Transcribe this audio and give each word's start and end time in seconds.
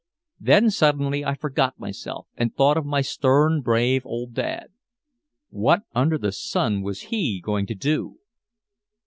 Then 0.39 0.71
suddenly 0.71 1.23
I 1.23 1.35
forgot 1.35 1.79
myself 1.79 2.25
and 2.35 2.55
thought 2.55 2.75
of 2.75 2.87
my 2.87 3.01
stern 3.01 3.61
brave 3.61 4.03
old 4.03 4.33
dad. 4.33 4.69
What 5.51 5.83
under 5.93 6.17
the 6.17 6.31
sun 6.31 6.81
was 6.81 7.09
he 7.13 7.39
going 7.39 7.67
to 7.67 7.75
do? 7.75 8.17